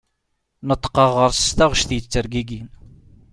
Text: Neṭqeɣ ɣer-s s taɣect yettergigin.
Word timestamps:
Neṭqeɣ 0.67 1.09
ɣer-s 1.17 1.41
s 1.47 1.51
taɣect 1.57 1.89
yettergigin. 1.95 2.67